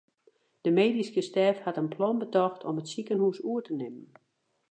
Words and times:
De 0.65 0.71
medyske 0.79 1.21
stêf 1.29 1.57
hat 1.65 1.79
in 1.81 1.89
plan 1.95 2.17
betocht 2.23 2.61
om 2.69 2.79
it 2.81 2.89
sikehús 2.93 3.37
oer 3.49 3.63
te 3.65 3.73
nimmen. 3.81 4.09